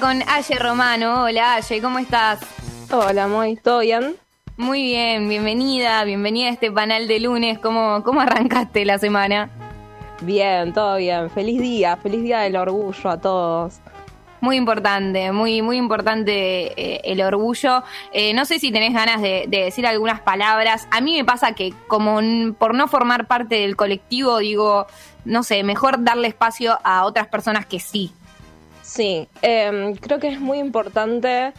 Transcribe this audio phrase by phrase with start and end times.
[0.00, 1.24] Con Aye Romano.
[1.24, 2.40] Hola Aye, ¿cómo estás?
[2.90, 4.16] Hola, muy, ¿todo bien?
[4.56, 7.58] Muy bien, bienvenida, bienvenida a este panel de lunes.
[7.58, 9.50] ¿Cómo, cómo arrancaste la semana?
[10.22, 11.28] Bien, todo bien.
[11.28, 13.80] Feliz día, feliz día del orgullo a todos.
[14.40, 17.84] Muy importante, muy, muy importante eh, el orgullo.
[18.12, 20.88] Eh, no sé si tenés ganas de, de, decir algunas palabras.
[20.90, 22.18] A mí me pasa que como
[22.54, 24.86] por no formar parte del colectivo, digo,
[25.26, 28.10] no sé, mejor darle espacio a otras personas que sí.
[28.86, 31.52] Sí, eh, creo que es muy importante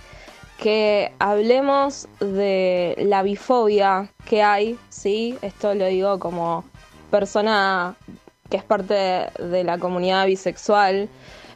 [0.58, 5.38] que hablemos de la bifobia que hay, ¿sí?
[5.41, 6.63] Esto lo digo como
[7.12, 7.98] persona
[8.49, 11.09] que es parte de la comunidad bisexual,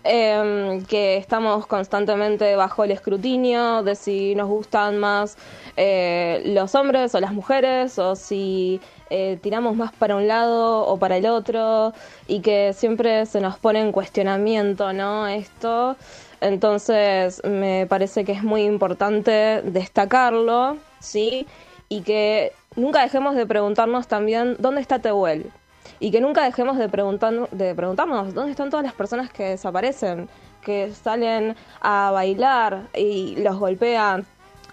[0.04, 5.38] eh, que estamos constantemente bajo el escrutinio de si nos gustan más
[5.78, 10.98] eh, los hombres o las mujeres, o si eh, tiramos más para un lado o
[10.98, 11.94] para el otro,
[12.28, 15.28] y que siempre se nos pone en cuestionamiento, ¿no?
[15.28, 15.98] Esto.
[16.40, 21.46] Entonces me parece que es muy importante destacarlo, ¿sí?
[21.90, 25.52] Y que nunca dejemos de preguntarnos también dónde está Tehuel.
[26.00, 30.30] Y que nunca dejemos de, de preguntarnos dónde están todas las personas que desaparecen,
[30.62, 34.26] que salen a bailar y los golpean,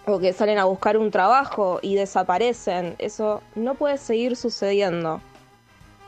[0.09, 2.97] o que salen a buscar un trabajo y desaparecen.
[2.98, 5.20] Eso no puede seguir sucediendo.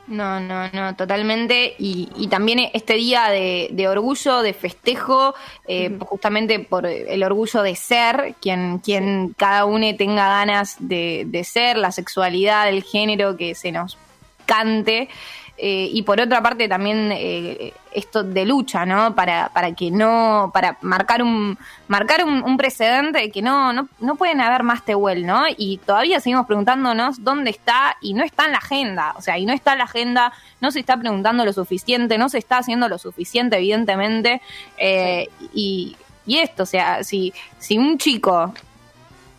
[0.06, 1.76] No, no, no, totalmente.
[1.78, 5.34] Y, y también este día de, de orgullo, de festejo,
[5.68, 11.44] eh, justamente por el orgullo de ser, quien, quien cada uno tenga ganas de, de
[11.44, 13.98] ser, la sexualidad, el género que se nos
[14.46, 15.08] cante.
[15.62, 19.14] Eh, y por otra parte también eh, esto de lucha, ¿no?
[19.14, 24.14] Para, para que no, para marcar un, marcar un, precedente de que no, no, no
[24.14, 25.42] pueden haber más Tehuel, ¿no?
[25.58, 29.44] Y todavía seguimos preguntándonos dónde está y no está en la agenda, o sea, y
[29.44, 32.88] no está en la agenda, no se está preguntando lo suficiente, no se está haciendo
[32.88, 34.40] lo suficiente, evidentemente,
[34.78, 38.54] eh, y, y esto, o sea, si, si un chico,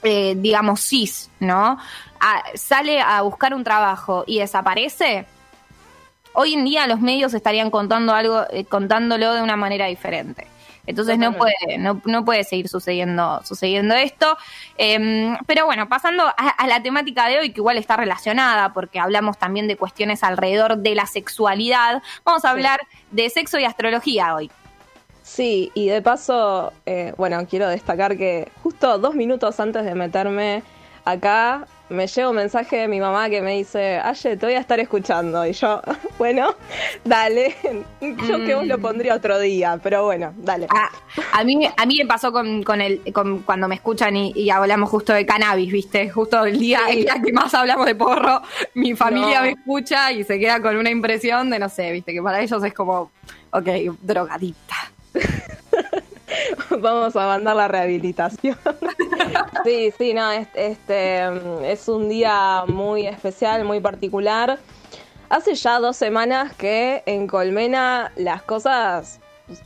[0.03, 1.79] digamos, cis, ¿no?
[2.19, 5.25] A, sale a buscar un trabajo y desaparece,
[6.33, 10.47] hoy en día los medios estarían contando algo, eh, contándolo de una manera diferente.
[10.87, 14.35] Entonces no puede, no, no, puede seguir sucediendo, sucediendo esto.
[14.77, 18.99] Eh, pero bueno, pasando a, a, la temática de hoy, que igual está relacionada, porque
[18.99, 22.97] hablamos también de cuestiones alrededor de la sexualidad, vamos a hablar sí.
[23.11, 24.49] de sexo y astrología hoy.
[25.23, 30.63] Sí, y de paso, eh, bueno, quiero destacar que justo dos minutos antes de meterme
[31.05, 34.59] acá, me llega un mensaje de mi mamá que me dice, Aye, te voy a
[34.59, 35.45] estar escuchando.
[35.45, 35.81] Y yo,
[36.17, 36.55] bueno,
[37.03, 37.55] dale.
[38.01, 38.45] Yo mm.
[38.45, 40.67] que vos lo pondría otro día, pero bueno, dale.
[40.69, 44.31] A, a mí, a mí me pasó con, con el, con, cuando me escuchan y,
[44.35, 46.09] y, hablamos justo de cannabis, ¿viste?
[46.09, 46.97] Justo el día, sí.
[46.97, 48.41] el día que más hablamos de porro,
[48.73, 49.45] mi familia no.
[49.45, 52.13] me escucha y se queda con una impresión de, no sé, ¿viste?
[52.13, 53.11] Que para ellos es como,
[53.51, 53.67] ok,
[54.01, 54.75] drogadicta.
[56.69, 58.57] Vamos a mandar la rehabilitación.
[59.63, 64.59] Sí, sí, no, este es un día muy especial, muy particular.
[65.29, 69.19] Hace ya dos semanas que en Colmena las cosas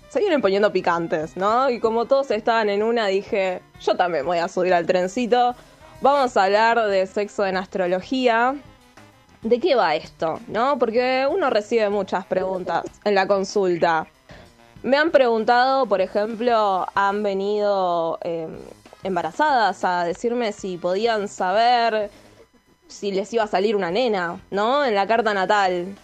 [0.09, 1.69] se vienen poniendo picantes, ¿no?
[1.69, 5.55] Y como todos estaban en una, dije, yo también voy a subir al trencito.
[6.01, 8.55] Vamos a hablar de sexo en astrología.
[9.41, 10.39] ¿De qué va esto?
[10.47, 10.77] ¿No?
[10.79, 14.07] Porque uno recibe muchas preguntas en la consulta.
[14.83, 18.47] Me han preguntado, por ejemplo, han venido eh,
[19.05, 22.09] embarazadas a decirme si podían saber
[22.87, 24.83] si les iba a salir una nena, ¿no?
[24.83, 25.95] En la carta natal.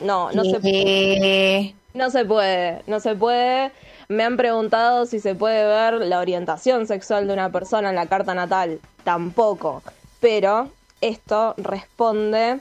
[0.00, 1.74] No, no se puede.
[1.92, 3.72] No se puede, no se puede.
[4.08, 8.06] Me han preguntado si se puede ver la orientación sexual de una persona en la
[8.06, 8.80] carta natal.
[9.04, 9.82] Tampoco.
[10.20, 12.60] Pero esto responde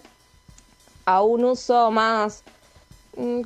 [1.06, 2.44] a un uso más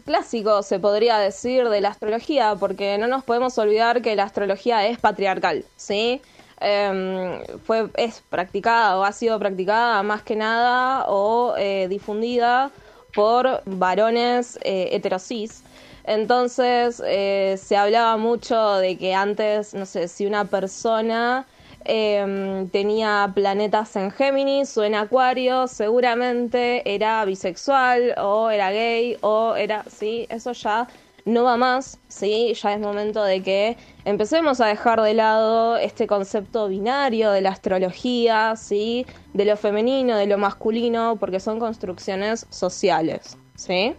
[0.05, 4.85] clásico, se podría decir, de la astrología, porque no nos podemos olvidar que la astrología
[4.85, 6.21] es patriarcal, ¿sí?
[6.63, 12.71] Eh, fue, es practicada o ha sido practicada más que nada o eh, difundida
[13.13, 15.63] por varones eh, heterosis.
[16.05, 21.45] Entonces eh, se hablaba mucho de que antes, no sé, si una persona
[21.85, 29.55] eh, tenía planetas en Géminis o en Acuario, seguramente era bisexual o era gay o
[29.55, 30.87] era, sí, eso ya
[31.25, 36.07] no va más, sí, ya es momento de que empecemos a dejar de lado este
[36.07, 42.45] concepto binario de la astrología, sí, de lo femenino, de lo masculino, porque son construcciones
[42.49, 43.95] sociales, sí.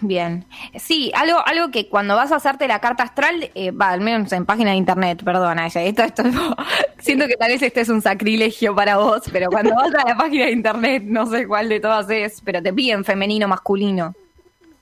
[0.00, 0.44] Bien.
[0.78, 4.32] Sí, algo, algo que cuando vas a hacerte la carta astral, eh, va, al menos
[4.32, 6.22] en página de internet, perdona, ella, esto, esto,
[6.98, 10.16] siento que tal vez este es un sacrilegio para vos, pero cuando vas a la
[10.16, 14.14] página de internet, no sé cuál de todas es, pero te piden femenino, masculino.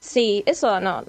[0.03, 1.05] Sí, eso no,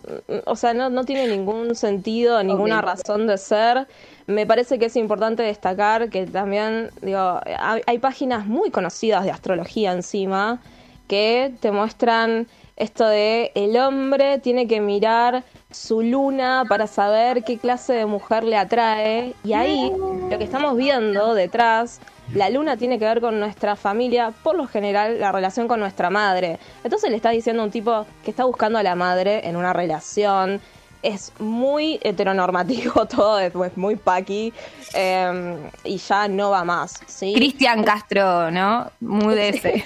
[0.45, 3.87] o sea, no, no tiene ningún sentido, ninguna razón de ser.
[4.27, 9.31] Me parece que es importante destacar que también, digo, hay, hay páginas muy conocidas de
[9.31, 10.61] astrología encima
[11.07, 17.57] que te muestran esto de el hombre tiene que mirar su luna para saber qué
[17.57, 19.33] clase de mujer le atrae.
[19.43, 19.91] Y ahí
[20.29, 21.99] lo que estamos viendo detrás
[22.33, 26.09] la luna tiene que ver con nuestra familia, por lo general la relación con nuestra
[26.09, 26.59] madre.
[26.83, 29.73] Entonces le está diciendo a un tipo que está buscando a la madre en una
[29.73, 30.59] relación.
[31.01, 34.53] Es muy heteronormativo todo, es muy paqui
[34.93, 37.01] em, y ya no va más.
[37.07, 37.33] ¿sí?
[37.33, 38.89] Cristian Castro, ¿no?
[38.99, 39.83] Muy de ese.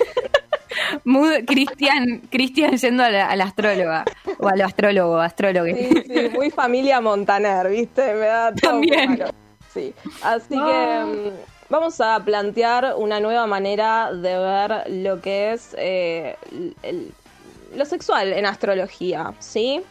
[1.04, 4.06] Muy Cristian, Cristian yendo a la, astróloga
[4.38, 5.66] o al astrólogo, astrólogo.
[5.66, 8.14] Sí, sí, muy familia Montaner, ¿viste?
[8.14, 9.24] Me da todo También.
[9.78, 9.94] Sí,
[10.24, 11.32] así que em,
[11.70, 16.38] Vamos a plantear una nueva manera de ver lo que es eh,
[17.76, 19.82] lo sexual en astrología, ¿sí?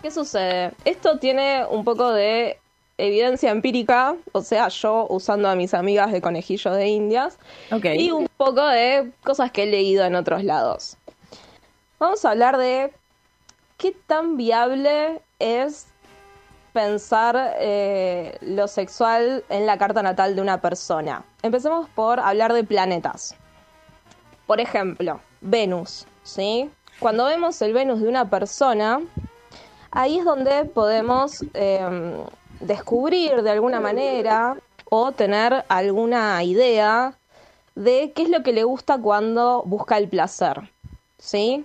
[0.00, 0.70] ¿Qué sucede?
[0.84, 2.58] Esto tiene un poco de
[2.98, 7.36] evidencia empírica, o sea, yo usando a mis amigas de conejillos de indias,
[7.82, 10.96] y un poco de cosas que he leído en otros lados.
[11.98, 12.92] Vamos a hablar de
[13.76, 15.86] qué tan viable es
[16.72, 21.24] pensar eh, lo sexual en la carta natal de una persona.
[21.42, 23.34] Empecemos por hablar de planetas.
[24.46, 26.70] Por ejemplo, Venus, ¿sí?
[26.98, 29.00] Cuando vemos el Venus de una persona,
[29.90, 32.24] ahí es donde podemos em,
[32.60, 34.56] descubrir de alguna manera
[34.90, 37.14] o tener alguna idea
[37.74, 40.70] de qué es lo que le gusta cuando busca el placer,
[41.18, 41.64] ¿sí?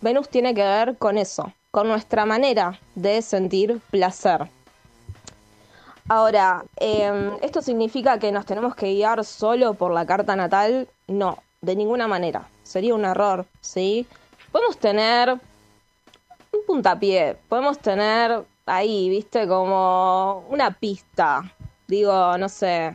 [0.00, 4.48] Venus tiene que ver con eso, con nuestra manera de sentir placer.
[6.08, 10.88] Ahora, em, ¿esto significa que nos tenemos que guiar solo por la carta natal?
[11.06, 12.48] No, de ninguna manera.
[12.64, 14.06] Sería un error, ¿sí?
[14.50, 15.30] Podemos tener
[16.52, 21.42] un puntapié, podemos tener ahí, viste, como una pista.
[21.86, 22.92] Digo, no sé,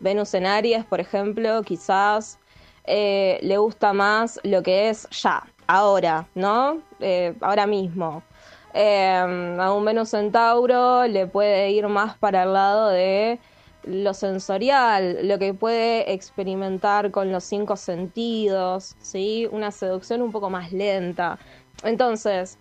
[0.00, 2.38] Venus en Aries, por ejemplo, quizás
[2.84, 6.80] eh, le gusta más lo que es ya, ahora, ¿no?
[7.00, 8.22] Eh, ahora mismo.
[8.74, 13.38] Eh, a un Venus Centauro le puede ir más para el lado de
[13.84, 19.48] lo sensorial, lo que puede experimentar con los cinco sentidos, ¿sí?
[19.50, 21.38] Una seducción un poco más lenta.
[21.84, 22.58] Entonces,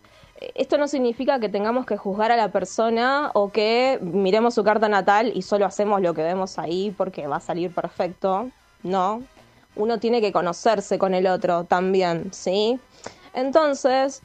[0.53, 4.87] esto no significa que tengamos que juzgar a la persona o que miremos su carta
[4.89, 8.49] natal y solo hacemos lo que vemos ahí porque va a salir perfecto.
[8.83, 9.23] No,
[9.75, 12.79] uno tiene que conocerse con el otro también, ¿sí?
[13.33, 14.21] Entonces,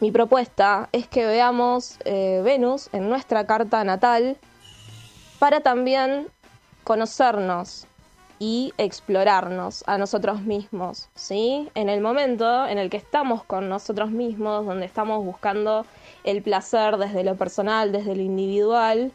[0.00, 4.36] mi propuesta es que veamos eh, Venus en nuestra carta natal
[5.38, 6.28] para también
[6.84, 7.86] conocernos
[8.38, 11.70] y explorarnos a nosotros mismos, ¿sí?
[11.74, 15.86] En el momento en el que estamos con nosotros mismos, donde estamos buscando
[16.24, 19.12] el placer desde lo personal, desde lo individual,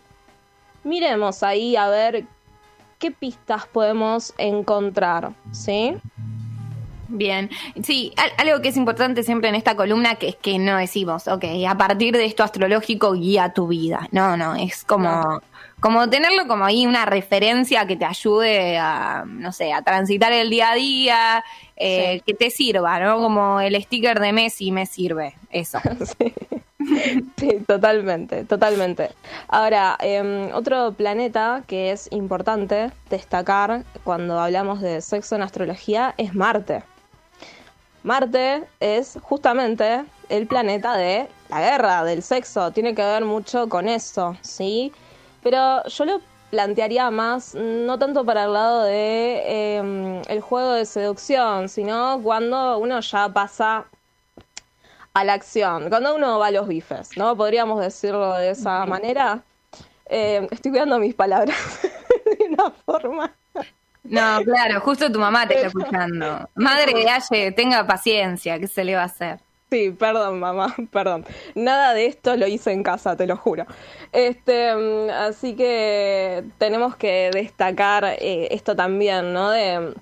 [0.84, 2.26] miremos ahí a ver
[3.02, 5.98] qué pistas podemos encontrar, ¿sí?
[7.08, 7.50] Bien,
[7.84, 11.44] sí, algo que es importante siempre en esta columna que es que no decimos, ok,
[11.68, 14.08] a partir de esto astrológico guía tu vida.
[14.12, 15.42] No, no, es como,
[15.82, 20.50] como tenerlo como ahí una referencia que te ayude a, no sé, a transitar el
[20.50, 21.44] día a día,
[21.76, 23.18] eh, que te sirva, ¿no?
[23.18, 25.80] Como el sticker de Messi me sirve, eso.
[26.18, 26.34] Sí.
[27.68, 29.10] totalmente, totalmente.
[29.48, 36.34] Ahora, em, otro planeta que es importante destacar cuando hablamos de sexo en astrología es
[36.34, 36.84] Marte.
[38.04, 43.88] Marte es justamente el planeta de la guerra, del sexo, tiene que ver mucho con
[43.88, 44.92] eso, ¿sí?
[45.44, 50.86] Pero yo lo plantearía más, no tanto para el lado de em, el juego de
[50.86, 53.86] seducción, sino cuando uno ya pasa
[55.14, 57.36] a la acción, cuando uno va a los bifes, ¿no?
[57.36, 59.44] Podríamos decirlo de esa manera.
[60.06, 61.56] Em, estoy cuidando mis palabras
[62.40, 63.34] de una forma
[64.04, 66.50] no, claro, justo tu mamá te está escuchando.
[66.56, 69.40] Madre de Aye, tenga paciencia, ¿qué se le va a hacer?
[69.70, 71.26] Sí, perdón, mamá, perdón.
[71.56, 73.66] Nada de esto lo hice en casa, te lo juro.
[74.12, 79.52] Este, mm, así que tenemos que destacar eh, esto también, ¿no?
[79.52, 79.94] De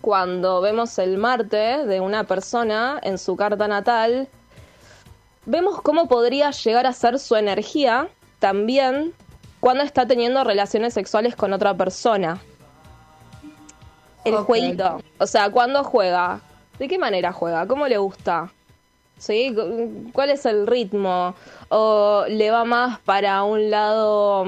[0.00, 4.28] cuando vemos el Marte de una persona en su carta natal,
[5.46, 9.12] vemos cómo podría llegar a ser su energía también
[9.60, 12.40] cuando está teniendo relaciones sexuales con otra persona
[14.24, 15.00] el jueguito.
[15.18, 16.40] O sea, ¿cuándo juega?
[16.78, 17.66] ¿De qué manera juega?
[17.66, 18.52] ¿Cómo le gusta?
[19.18, 19.54] ¿Sí?
[20.12, 21.34] ¿Cuál es el ritmo?
[21.68, 24.44] ¿O le va más para un lado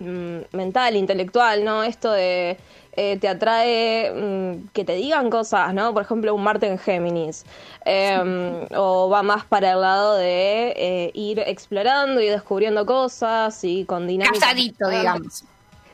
[0.00, 1.84] mm, mental, intelectual, ¿no?
[1.84, 2.58] Esto de
[2.96, 5.92] eh, te atrae mm, que te digan cosas, ¿no?
[5.92, 7.44] Por ejemplo, un Marte en Géminis.
[7.84, 13.84] Em, o va más para el lado de eh, ir explorando y descubriendo cosas y
[13.84, 14.40] con dinámicas.
[14.40, 15.44] Casadito, digamos.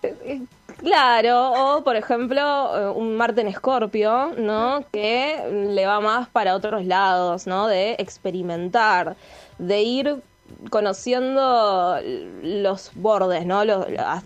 [0.04, 0.42] Eh,
[0.78, 4.84] claro, o por ejemplo, un Marte en Escorpio, ¿no?
[4.92, 7.66] Que le va más para otros lados, ¿no?
[7.66, 9.16] De experimentar,
[9.58, 10.22] de ir
[10.70, 11.98] conociendo
[12.42, 13.62] los bordes, ¿no?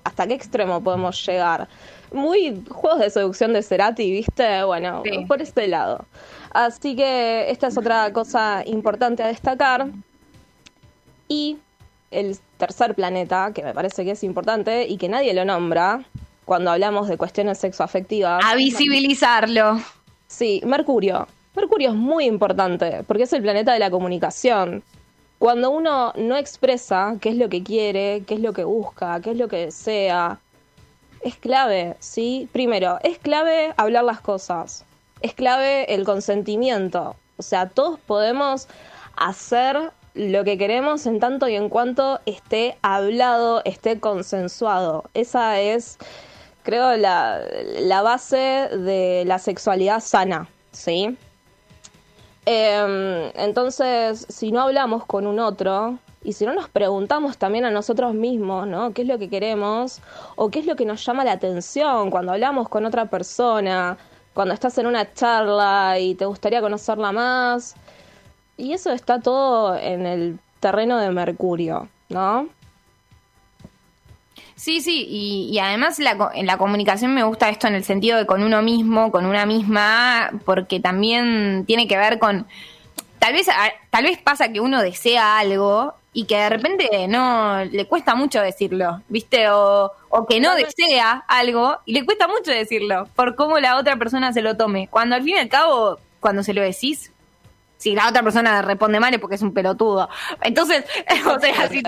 [0.04, 1.68] hasta qué extremo podemos llegar
[2.12, 4.64] muy juegos de seducción de Cerati, ¿viste?
[4.64, 6.04] Bueno, por este lado.
[6.52, 9.88] Así que esta es otra cosa importante a destacar.
[11.28, 11.58] Y
[12.10, 16.04] el tercer planeta, que me parece que es importante y que nadie lo nombra
[16.44, 18.42] cuando hablamos de cuestiones sexoafectivas.
[18.44, 19.80] A visibilizarlo.
[20.28, 21.26] Sí, Mercurio.
[21.54, 24.82] Mercurio es muy importante porque es el planeta de la comunicación.
[25.38, 29.32] Cuando uno no expresa qué es lo que quiere, qué es lo que busca, qué
[29.32, 30.38] es lo que desea,
[31.20, 32.48] es clave, ¿sí?
[32.52, 34.84] Primero, es clave hablar las cosas,
[35.20, 38.68] es clave el consentimiento, o sea, todos podemos
[39.16, 45.04] hacer lo que queremos en tanto y en cuanto esté hablado, esté consensuado.
[45.12, 45.98] Esa es,
[46.62, 47.40] creo, la,
[47.80, 51.16] la base de la sexualidad sana, ¿sí?
[52.46, 57.70] Em, entonces, si no hablamos con un otro, y si no nos preguntamos también a
[57.70, 58.92] nosotros mismos, ¿no?
[58.92, 60.00] ¿Qué es lo que queremos?
[60.34, 63.96] ¿O qué es lo que nos llama la atención cuando hablamos con otra persona?
[64.34, 67.76] Cuando estás en una charla y te gustaría conocerla más.
[68.56, 72.48] Y eso está todo en el terreno de Mercurio, ¿no?
[74.56, 78.42] Sí, sí, y, además en la comunicación me gusta esto en el sentido de con
[78.42, 82.48] uno mismo, con una misma, porque también tiene que ver con,
[83.20, 83.46] tal vez,
[83.90, 88.40] tal vez pasa que uno desea algo y que de repente no le cuesta mucho
[88.40, 89.50] decirlo, ¿viste?
[89.50, 89.92] O,
[90.26, 94.40] que no desea algo y le cuesta mucho decirlo por cómo la otra persona se
[94.40, 94.88] lo tome.
[94.88, 97.12] Cuando al fin y al cabo, cuando se lo decís,
[97.76, 100.08] si la otra persona responde mal es porque es un pelotudo.
[100.40, 100.86] Entonces,
[101.26, 101.82] o sea, si,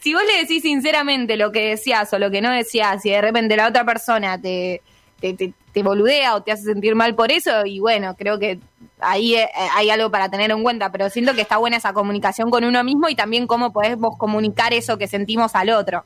[0.00, 3.20] si vos le decís sinceramente lo que decías o lo que no decías y de
[3.20, 4.80] repente la otra persona te,
[5.20, 8.60] te, te boludea o te hace sentir mal por eso, y bueno, creo que
[9.00, 12.50] ahí eh, hay algo para tener en cuenta, pero siento que está buena esa comunicación
[12.50, 16.04] con uno mismo y también cómo podemos comunicar eso que sentimos al otro.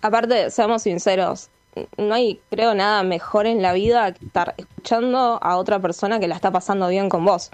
[0.00, 1.48] Aparte, seamos sinceros,
[1.96, 6.28] no hay, creo, nada mejor en la vida que estar escuchando a otra persona que
[6.28, 7.50] la está pasando bien con vos.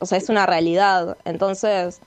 [0.00, 1.16] O sea, es una realidad.
[1.24, 2.00] Entonces,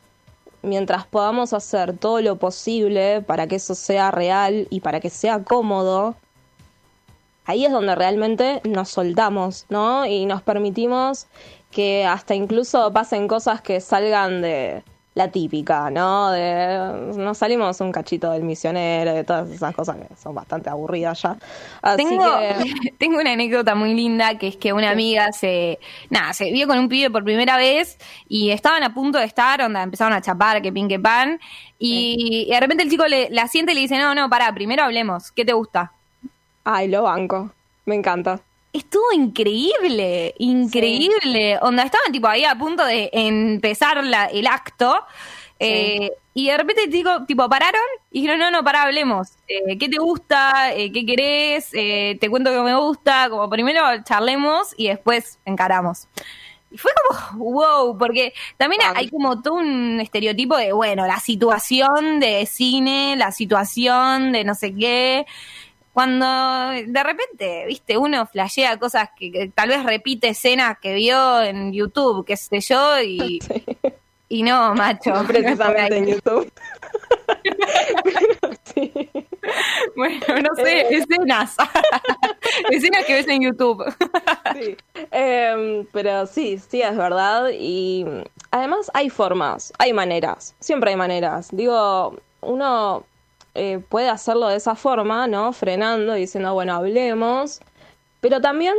[0.61, 5.43] mientras podamos hacer todo lo posible para que eso sea real y para que sea
[5.43, 6.15] cómodo,
[7.45, 10.05] ahí es donde realmente nos soltamos, ¿no?
[10.05, 11.27] Y nos permitimos
[11.75, 14.81] que hasta incluso pasen cosas que salgan de
[15.13, 16.31] la típica, ¿no?
[16.31, 21.21] De, nos salimos un cachito del misionero, de todas esas cosas que son bastante aburridas
[21.21, 21.37] ya.
[21.97, 22.23] tengo,
[22.97, 25.77] tengo una anécdota muy linda que es que una amiga se,
[26.09, 27.97] nada, se vio con un pibe por primera vez
[28.29, 31.41] y estaban a punto de estar, onda, empezaron a chapar, que pin, que pan,
[31.77, 34.83] y, de repente el chico le, la siente y le dice, no, no, pará, primero
[34.85, 35.91] hablemos, ¿qué te gusta?
[36.63, 37.51] Ay, lo banco,
[37.85, 38.39] me encanta
[38.77, 41.57] estuvo increíble, increíble.
[41.61, 44.95] Onda, estaban tipo ahí a punto de empezar el acto.
[45.59, 49.29] Eh, y de repente digo, tipo, pararon y dijeron, no, no, pará, hablemos.
[49.47, 50.73] Eh, ¿Qué te gusta?
[50.73, 51.69] Eh, ¿Qué querés?
[51.71, 53.29] te cuento que me gusta.
[53.29, 56.07] Como primero charlemos y después encaramos.
[56.71, 62.19] Y fue como, wow, porque también hay como todo un estereotipo de, bueno, la situación
[62.19, 65.25] de cine, la situación de no sé qué.
[65.95, 71.71] Cuando de repente, viste, uno flashea cosas que, tal vez repite escenas que vio en
[71.71, 73.39] YouTube, qué sé yo, y,
[74.27, 75.13] y no, macho.
[75.27, 76.51] precisamente en YouTube.
[79.95, 81.55] Bueno, no sé, escenas.
[82.71, 83.85] escenas que ves en YouTube.
[84.53, 84.75] sí.
[85.11, 87.51] Em, pero sí, sí, es verdad.
[87.53, 88.05] Y
[88.51, 90.55] además hay formas, hay maneras.
[90.59, 91.49] Siempre hay maneras.
[91.51, 93.05] Digo, uno
[93.55, 95.53] eh, puede hacerlo de esa forma, ¿no?
[95.53, 97.61] Frenando, diciendo, bueno, hablemos.
[98.19, 98.75] Pero también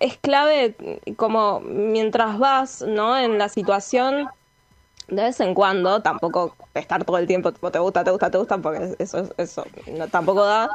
[0.00, 0.76] es clave
[1.16, 3.16] como mientras vas, ¿no?
[3.16, 4.28] En la situación,
[5.08, 8.58] de vez en cuando, tampoco estar todo el tiempo, te gusta, te gusta, te gusta,
[8.58, 10.68] porque eso, eso no, tampoco da.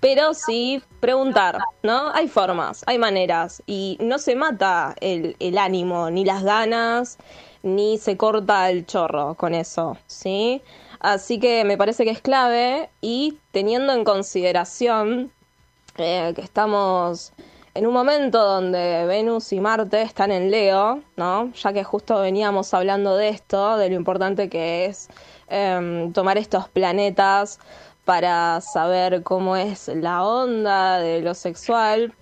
[0.00, 2.10] Pero sí preguntar, ¿no?
[2.14, 3.62] Hay formas, hay maneras.
[3.66, 7.18] Y no se mata el, el ánimo, ni las ganas,
[7.62, 10.62] ni se corta el chorro con eso, ¿sí?
[11.00, 15.32] Así que me parece que es clave y teniendo en consideración
[15.96, 17.32] eh, que estamos
[17.74, 21.52] en un momento donde Venus y Marte están en Leo, ¿no?
[21.54, 25.08] Ya que justo veníamos hablando de esto, de lo importante que es
[25.48, 27.60] em, tomar estos planetas
[28.04, 32.12] para saber cómo es la onda de lo sexual.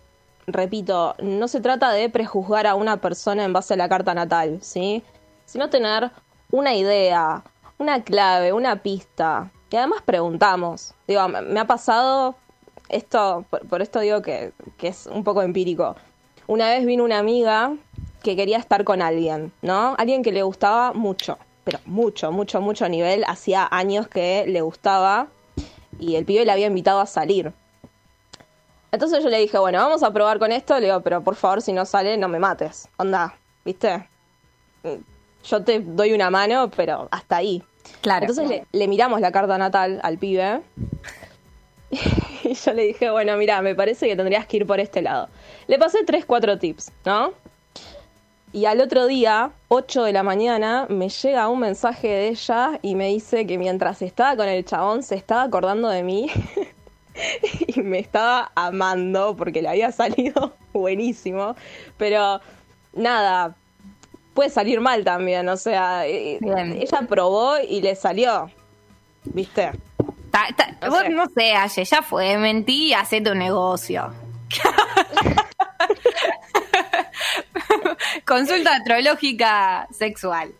[0.46, 4.58] Repito, no se trata de prejuzgar a una persona en base a la carta natal,
[4.62, 5.02] ¿sí?
[5.46, 6.10] Sino tener
[6.50, 7.42] una idea,
[7.78, 9.50] una clave, una pista.
[9.70, 10.94] Y además preguntamos.
[11.06, 12.34] Digo, me ha pasado
[12.88, 15.96] esto, por, esto digo que, que es un poco empírico.
[16.46, 17.74] Una vez vino una amiga
[18.22, 19.94] que quería estar con alguien, ¿no?
[19.98, 23.24] Alguien que le gustaba mucho, pero mucho, mucho, mucho nivel.
[23.26, 25.28] Hacía años que le gustaba
[25.98, 27.52] y el pibe le había invitado a salir.
[28.90, 30.74] Entonces yo le dije, bueno, vamos a probar con esto.
[30.78, 32.88] Le digo, pero por favor, si no sale, no me mates.
[32.96, 34.08] Onda, ¿viste?
[35.48, 37.62] Yo te doy una mano, pero hasta ahí.
[38.00, 38.26] Claro.
[38.26, 40.60] Entonces Le, miramos la carta natal al pibe.
[42.44, 45.28] y yo le dije, bueno, mira, me parece que tendrías que ir por este lado.
[45.66, 47.32] Le pasé tres, cuatro tips, ¿no?
[48.52, 52.94] Y al otro día, 8 de la mañana, me llega un mensaje de ella y
[52.94, 56.30] me dice que mientras estaba con el chabón se estaba acordando de mí
[57.66, 61.56] y me estaba amando porque le había salido buenísimo.
[61.98, 62.40] Pero
[62.94, 63.54] nada,
[64.38, 68.48] puede salir mal también, o sea, eh, ella probó y le salió,
[69.24, 69.72] ¿viste?
[70.80, 71.08] no vos sé.
[71.08, 74.14] no sé, ya fue, mentí y hace tu negocio.
[78.28, 80.52] Consulta astrológica sexual.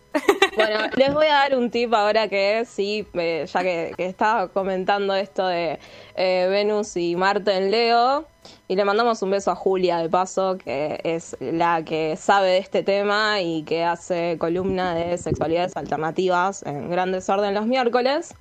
[0.55, 5.45] Bueno, les voy a dar un tip ahora que sí, ya que, estaba comentando esto
[5.47, 5.79] de
[6.15, 8.25] eh, Venus y Marte en Leo.
[8.67, 12.57] Y le mandamos un beso a Julia, de paso, que es la que sabe de
[12.57, 18.33] este tema y que hace columna de sexualidades alternativas en Gran Desorden los miércoles.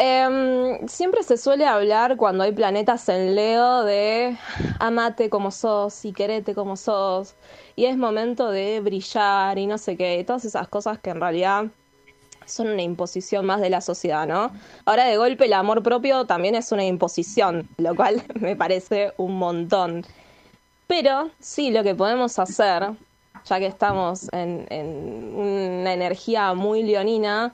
[0.00, 4.36] Em, siempre se suele hablar cuando hay planetas en Leo de
[4.78, 7.34] amate como sos y querete como sos
[7.74, 11.64] y es momento de brillar y no sé qué, todas esas cosas que en realidad
[12.46, 14.52] son una imposición más de la sociedad, ¿no?
[14.84, 19.36] Ahora de golpe el amor propio también es una imposición, lo cual me parece un
[19.36, 20.04] montón.
[20.86, 22.90] Pero sí, lo que podemos hacer,
[23.44, 27.52] ya que estamos en, en una energía muy leonina,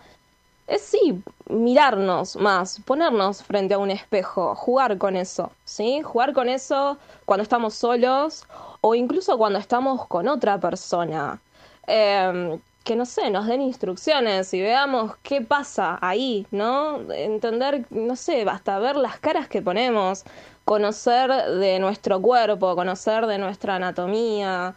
[0.67, 6.01] es sí, mirarnos más, ponernos frente a un espejo, jugar con eso, ¿sí?
[6.03, 8.45] Jugar con eso cuando estamos solos
[8.81, 11.41] o incluso cuando estamos con otra persona.
[11.87, 17.01] Em, que no sé, nos den instrucciones y veamos qué pasa ahí, ¿no?
[17.13, 20.25] Entender, no sé, hasta ver las caras que ponemos,
[20.65, 24.75] conocer de nuestro cuerpo, conocer de nuestra anatomía.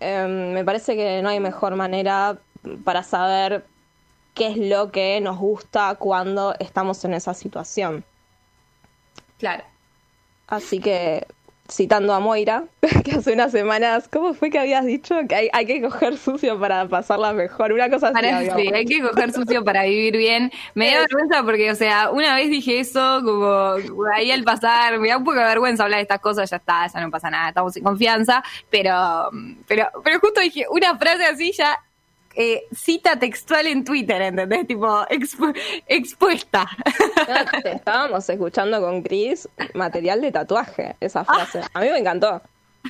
[0.00, 2.38] Em, me parece que no hay mejor manera
[2.84, 3.64] para saber
[4.34, 8.04] qué es lo que nos gusta cuando estamos en esa situación.
[9.38, 9.64] Claro.
[10.46, 11.26] Así que,
[11.70, 12.64] citando a Moira,
[13.04, 15.16] que hace unas semanas, ¿cómo fue que habías dicho?
[15.28, 17.72] Que hay, hay que coger sucio para pasarla mejor.
[17.72, 18.50] Una cosa así.
[18.56, 20.52] sí, hay que coger sucio para vivir bien.
[20.74, 23.64] Me da vergüenza porque, o sea, una vez dije eso, como
[24.14, 26.86] ahí al pasar, me da un poco de vergüenza hablar de estas cosas, ya está,
[26.86, 28.42] ya no pasa nada, estamos sin confianza.
[28.68, 29.30] Pero,
[29.66, 31.78] pero, pero justo dije, una frase así ya
[32.36, 34.66] eh, cita textual en Twitter, ¿entendés?
[34.66, 35.04] Tipo,
[35.86, 36.68] expuesta.
[37.64, 41.60] estábamos escuchando con Chris material de tatuaje, esa frase.
[41.72, 42.42] A mí me encantó.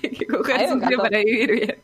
[0.02, 1.78] Hay que coger sucio para vivir bien.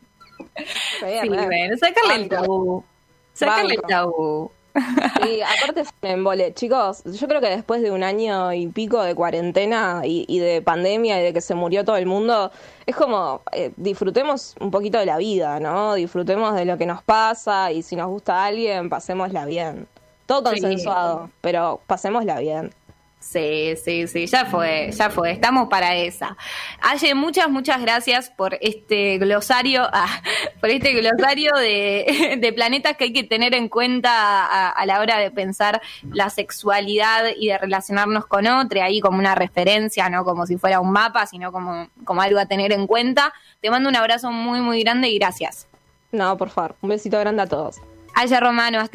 [1.00, 2.84] Sí, bueno, sacarle el tabú.
[3.32, 4.50] Sacarle el tabú.
[5.22, 6.54] Sí, aparte es un embole.
[6.54, 11.20] Chicos, yo creo que después de un año y pico de cuarentena y, de pandemia
[11.20, 12.50] y de que se murió todo el mundo,
[12.86, 15.94] es como eh, disfrutemos un poquito de la vida, ¿no?
[15.94, 19.86] Disfrutemos de lo que nos pasa y si nos gusta a alguien, pasémosla bien.
[20.26, 22.72] Todo consensuado, pero pasémosla bien.
[23.20, 26.38] Sí, sí, sí, ya fue, ya fue, estamos para esa.
[26.80, 30.22] Aye, muchas, muchas gracias por este glosario, ah,
[30.58, 35.18] por este glosario de, de, planetas que hay que tener en cuenta a, la hora
[35.18, 40.46] de pensar la sexualidad y de relacionarnos con otro, ahí como una referencia, no como
[40.46, 43.34] si fuera un mapa, sino como, como algo a tener en cuenta.
[43.60, 45.68] Te mando un abrazo muy, muy grande y gracias.
[46.10, 47.80] No, por favor, un besito grande a todos.
[48.14, 48.88] Aya Romano, hasta